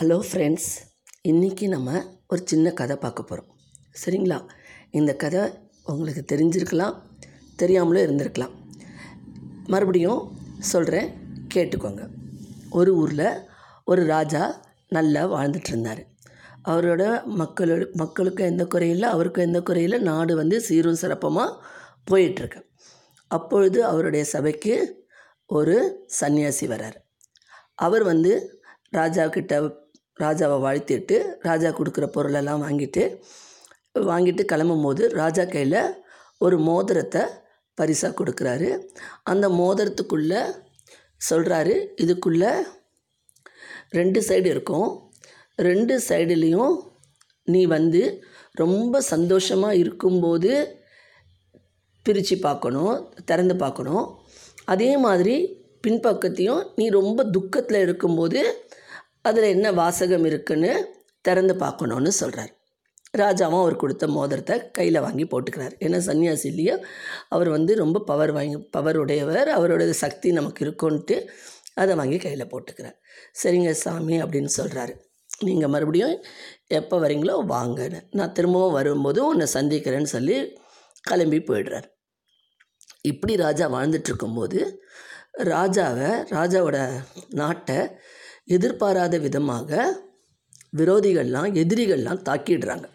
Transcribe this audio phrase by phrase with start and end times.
[0.00, 0.68] Hello friends
[1.28, 3.48] இன்றைக்கி நம்ம ஒரு சின்ன கதை பார்க்க போகிறோம்
[4.04, 4.48] சரிங்களா?
[4.90, 5.40] இந்த கதை
[5.84, 6.94] உங்களுக்கு தெரிஞ்சிருக்கலாம்
[7.56, 8.50] தெரியாமலும் இருந்திருக்கலாம்.
[9.66, 11.08] மறுபடியும் சொல்கிறேன்
[11.54, 12.08] கேட்டுக்கோங்க.
[12.70, 13.42] ஒரு ஊரில்
[13.84, 16.06] ஒரு ராஜா நல்லா வாழ்ந்துட்டு இருந்தார்.
[16.68, 17.02] அவரோட
[17.40, 21.66] மக்களோட மக்களுக்கும் எந்த குறையில் அவருக்கும் எந்த குறையில்லை நாடு வந்து சீரும் சிறப்பமாக
[22.10, 22.62] போயிட்டுருக்கு.
[23.28, 25.04] அப்பொழுது அவருடைய சபைக்கு
[25.46, 26.98] ஒரு சன்னியாசி வரார்.
[27.74, 28.58] அவர் வந்து
[28.90, 29.78] ராஜா கிட்ட
[30.24, 31.16] ராஜாவை வாழ்த்திட்டு
[31.48, 33.04] ராஜா கொடுக்குற பொருளெல்லாம் வாங்கிட்டு
[34.10, 35.80] வாங்கிட்டு கிளம்பும் போது ராஜா கையில்
[36.44, 37.22] ஒரு மோதிரத்தை
[37.78, 38.68] பரிசாக கொடுக்குறாரு.
[39.22, 40.42] அந்த மோதிரத்துக்குள்ளே
[41.30, 42.52] சொல்கிறாரு இதுக்குள்ளே
[43.98, 44.90] ரெண்டு சைடு இருக்கும்.
[45.68, 46.74] ரெண்டு சைடுலேயும்
[47.52, 48.02] நீ வந்து
[48.62, 50.52] ரொம்ப சந்தோஷமாக இருக்கும்போது
[52.06, 52.94] பிரித்து பார்க்கணும்
[53.28, 54.06] திறந்து பார்க்கணும்.
[54.72, 55.36] அதே மாதிரி
[55.84, 58.40] பின்பக்கத்தையும் நீ ரொம்ப துக்கத்தில் இருக்கும்போது
[59.24, 60.72] அதில் என்ன வாசகம் இருக்குன்னு
[61.20, 62.52] திறந்து பார்க்கணுன்னு சொல்கிறார்
[63.18, 65.74] ராஜாவும் அவர் கொடுத்த மோதிரத்தை கையில் வாங்கி போட்டுக்கிறார்.
[65.84, 66.74] ஏன்னா சன்னியாசி இல்லையா
[67.28, 69.48] அவர் வந்து ரொம்ப பவர் வாங்கி பவர் உடையவர்.
[69.58, 71.16] அவரோட சக்தி நமக்கு இருக்கும்ன்ட்டு
[71.74, 72.96] அதை வாங்கி கையில் போட்டுக்கிறார்.
[73.42, 74.94] சரிங்க சாமி அப்படின்னு சொல்கிறாரு
[75.38, 76.14] நீங்கள் மறுபடியும்
[76.78, 78.00] எப்போ வரீங்களோ வாங்கன்னு.
[78.10, 80.36] நான் திரும்பவும் வரும்போது உன்னை சந்திக்கிறேன்னு சொல்லி
[81.08, 81.88] கிளம்பி போயிடுறார்.
[83.02, 84.58] இப்படி ராஜா வாழ்ந்துட்டு இருக்கும்போது
[85.52, 86.78] ராஜாவை ராஜாவோட
[87.40, 87.78] நாட்டை
[88.48, 89.70] எதிர்பாராத விதமாக
[90.76, 92.86] விரோதிகள்லாம் எதிரிகள்லாம் தாக்கிடுறாங்க.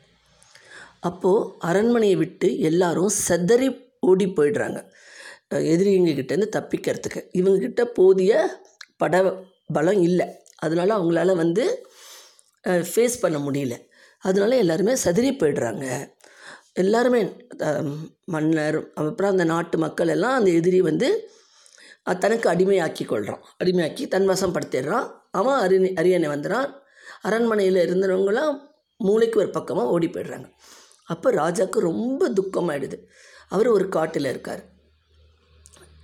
[0.99, 3.67] அப்போது அரண்மனையை விட்டு எல்லாரும் செதறி
[3.99, 4.79] ஓடி போயிடுறாங்க.
[5.73, 7.21] எதிரிங்க கிட்டேருந்து தப்பிக்கிறதுக்கு.
[7.39, 8.33] இவங்கக்கிட்ட போதிய
[8.97, 9.15] பட
[9.73, 10.27] பலம் இல்லை.
[10.55, 11.63] அதனால அவங்களால வந்து
[12.65, 13.75] ஃபேஸ் பண்ண முடியல.
[14.23, 15.85] அதனால எல்லாருமே செதறி போயிடுறாங்க.
[16.73, 17.19] எல்லாருமே
[18.25, 21.09] மன்னர் அப்புறம் அந்த நாட்டு மக்கள் எல்லாம் அந்த எதிரி வந்து
[22.13, 26.69] தனக்கு அடிமையாக்கி கொள்கிறான் அடிமையாக்கி தன் வசம் படுத்திடுறான் அவன் அரியணை அரியணை வந்துடுறான்
[27.21, 28.59] அரண்மனையில் இருந்தவங்களாம்
[28.97, 30.47] மூளைக்கு ஒரு பக்கமாக ஓடி போயிடுறாங்க.
[31.05, 32.97] அப்போ ராஜாவுக்கு ரொம்ப துக்கமாயிடுது.
[33.49, 34.63] அவர் ஒரு காட்டில் இருக்கார்.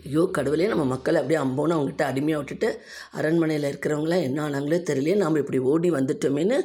[0.06, 5.36] ஐயோ கடவுளே நம்ம மக்களை அப்படியே அம்போன்னு அவங்ககிட்ட அடிமையாக விட்டுட்டு அரண்மனையில் இருக்கிறவங்களாம் என்ன ஆனாங்களே தெரியலையே நாம்
[5.36, 6.62] இப்படி ஓடி வந்துட்டோமேன்னு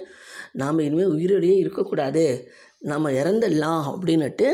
[0.53, 2.49] நாம் இனிமேல் உயிரோடையே இருக்கக்கூடாது.
[2.79, 4.53] நாம் இறந்துடலாம் அப்படின்னுட்டு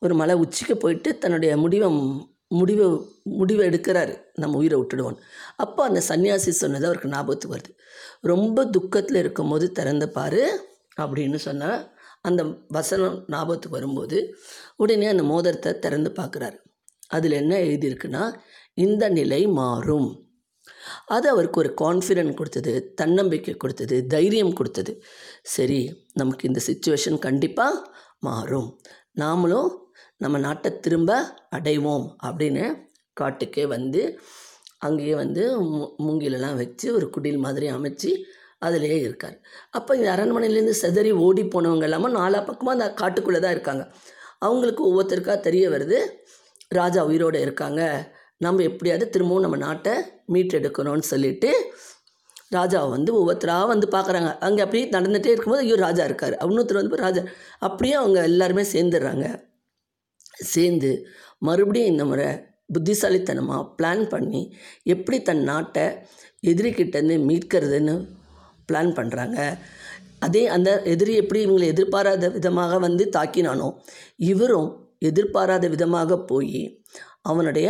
[0.00, 1.90] ஒரு மலை உச்சிக்கு போயிட்டு தன்னுடைய முடிவை
[2.58, 2.86] முடிவை
[3.40, 4.14] முடிவை எடுக்கிறாரு.
[4.42, 5.18] நம்ம உயிரை விட்டுடுவோம்
[5.56, 7.72] அப்போ அந்த சன்னியாசி சொன்னது அவருக்கு ஞாபகத்துக்கு வருது.
[8.32, 10.42] ரொம்ப துக்கத்தில் இருக்கும்போது திறந்து பாரு
[11.00, 11.80] அப்படின்னு சொன்னால்
[12.28, 14.18] அந்த வசனம் ஞாபகத்துக்கு வரும்போது
[14.76, 16.58] உடனே அந்த மோதிரத்தை திறந்து பார்க்குறாரு.
[17.08, 18.24] அதில் என்ன எழுதியிருக்குன்னா
[18.84, 20.10] இந்த நிலை மாறும்.
[21.06, 24.92] அது அவருக்கு ஒரு கான்ஃபிடென்ட் கொடுத்தது தன்னம்பிக்கை கொடுத்தது தைரியம் கொடுத்தது.
[25.54, 25.80] சரி
[26.14, 27.82] நமக்கு இந்த சுச்சுவேஷன் கண்டிப்பாக
[28.20, 28.68] மாறும்.
[29.20, 29.70] நாமளும்
[30.22, 31.10] நம்ம நாட்டை திரும்ப
[31.56, 32.64] அடைவோம் அப்படின்னு
[33.20, 34.02] காட்டுக்கே வந்து
[34.86, 38.10] அங்கேயே வந்து மு மூங்கிலெல்லாம் வச்சு ஒரு குடில் மாதிரி அமைச்சு
[38.66, 39.36] அதிலே இருக்கார்.
[39.76, 43.84] அப்போ இந்த அரண்மனையிலேருந்து செதறி ஓடி போனவங்க இல்லாமல் நாலா பக்கமாக அந்த காட்டுக்குள்ளே தான் இருக்காங்க.
[44.46, 45.98] அவங்களுக்கு ஒவ்வொருத்தருக்காக தெரிய வருது
[46.78, 47.80] ராஜா உயிரோடு இருக்காங்க
[48.44, 49.94] நம்ம எப்படியாவது திரும்பவும் நம்ம நாட்டை
[50.34, 51.50] மீட்டெடுக்கணும்னு சொல்லிட்டு
[52.56, 54.30] ராஜாவை வந்து ஒவ்வொருத்தராக வந்து பார்க்குறாங்க.
[54.46, 56.34] அங்கே அப்படியே நடந்துகிட்டே இருக்கும்போது ஐயோ ராஜா இருக்கார்.
[56.46, 57.22] இன்னொருத்தர் வந்து ராஜா
[57.68, 59.26] அப்படியே அவங்க எல்லாருமே சேர்ந்துடுறாங்க.
[60.42, 60.90] சேர்ந்து
[61.38, 62.28] மறுபடியும் இந்த முறை
[62.72, 64.42] புத்திசாலித்தனமாக பிளான் பண்ணி
[64.84, 65.86] எப்படி தன் நாட்டை
[66.46, 67.94] எதிரிக்கிட்டேருந்து மீட்கிறதுன்னு
[68.68, 69.38] பிளான் பண்ணுறாங்க
[70.18, 73.68] அதே அந்த எதிரி எப்படி இவங்களை எதிர்பாராத விதமாக வந்து தாக்கினானோ
[74.16, 76.82] இவரும் எதிர்பாராத விதமாக போய்
[77.22, 77.68] அவனுடைய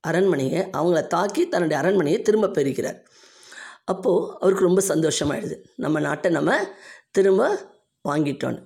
[0.00, 2.98] அரண்மனையை அவங்கள தாக்கி தன்னுடைய அரண்மனையை திரும்ப பெறுகிறார்.
[3.84, 5.56] அப்போது அவருக்கு ரொம்ப சந்தோஷமாயிடுது.
[5.76, 6.56] நம்ம நாட்டை நம்ம
[7.10, 7.42] திரும்ப
[8.08, 8.60] வாங்கிட்டோன்னு.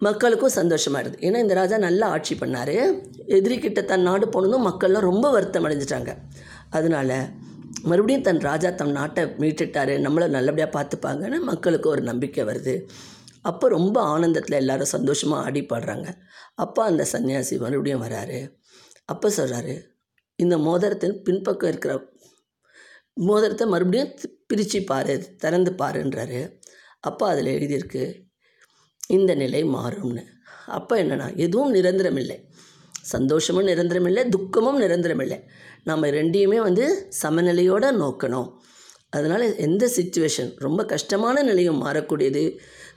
[0.00, 2.76] மக்களுக்கும் சந்தோஷமாக இருக்குது ஏன்னா இந்த ராஜா நல்லா ஆட்சி பண்ணார்.
[3.36, 6.12] எதிரிக்கிட்ட தன் நாடு போனதும் மக்கள்லாம் ரொம்ப வருத்தம் அடைஞ்சிட்டாங்க.
[6.78, 7.18] அதனால்
[7.90, 9.94] மறுபடியும் தன் ராஜா தன் நாட்டை மீட்டுட்டாரு.
[10.06, 12.74] நம்மளை நல்லபடியாக பார்த்துப்பாங்கன்னு மக்களுக்கு ஒரு நம்பிக்கை வருது.
[13.50, 16.08] அப்போ ரொம்ப ஆனந்தத்தில் எல்லாரும் சந்தோஷமாக ஆடி பாடுறாங்க
[16.64, 18.38] அப்போ அந்த சன்னியாசி மறுபடியும் வராரு.
[19.12, 19.74] அப்போ சொல்கிறாரு
[20.38, 21.94] இந்த மோதிரத்தின் பின்பக்கம் இருக்கிற
[23.16, 24.12] மோதிரத்தை மறுபடியும்
[24.50, 26.40] பிரித்து பாரு திறந்து பாருன்றாரு.
[27.08, 28.04] அப்போ அதில் எழுதியிருக்கு
[29.10, 30.22] இந்த நிலை மாறும்னு.
[30.78, 32.36] அப்போ என்னென்னா எதுவும் நிரந்தரம் இல்லை
[33.14, 35.38] சந்தோஷமும் நிரந்தரம் இல்லை துக்கமும் நிரந்தரம் இல்லை
[35.84, 36.84] நம்ம ரெண்டையுமே வந்து
[37.22, 38.48] சமநிலையோடு நோக்கணும்.
[39.16, 42.42] அதனால் எந்த சுச்சுவேஷன் ரொம்ப கஷ்டமான நிலையும் மாறக்கூடியது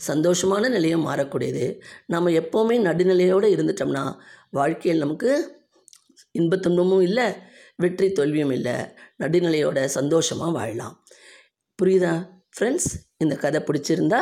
[0.07, 1.65] சந்தோஷமான நிலையும் மாறக்கூடியது
[2.13, 4.03] நம்ம எப்போவுமே நடுநிலையோடு இருந்துட்டோம்னா
[4.59, 5.31] வாழ்க்கையில் நமக்கு
[6.39, 7.27] இன்பத்துன்பமும் இல்லை
[7.83, 8.75] வெற்றி தோல்வியும் இல்லை
[9.21, 10.95] நடுநிலையோட சந்தோஷமாக வாழலாம்.
[11.79, 12.13] புரியுதா?
[12.55, 14.21] ஃப்ரெண்ட்ஸ் இந்த கதை பிடிச்சிருந்தா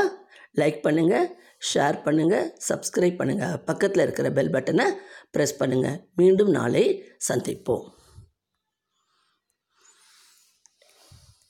[0.62, 1.28] லைக் பண்ணுங்கள்
[1.62, 4.88] ஷேர் பண்ணுங்கள் சப்ஸ்கிரைப் பண்ணுங்கள் பக்கத்தில் இருக்கிற பெல் பட்டனை
[5.36, 6.86] ப்ரெஸ் பண்ணுங்கள் மீண்டும் நாளை
[7.30, 7.86] சந்திப்போம்.